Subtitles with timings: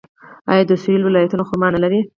[0.51, 1.99] آیا د سویل ولایتونه خرما نلري؟